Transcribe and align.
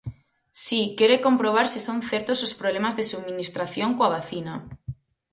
Si, 0.65 0.79
quere 0.97 1.17
comprobar 1.25 1.65
se 1.73 1.79
son 1.87 1.99
certos 2.11 2.39
os 2.47 2.53
problemas 2.59 2.93
de 2.97 3.07
subministración 3.13 3.89
coa 3.97 4.13
vacina. 4.15 4.53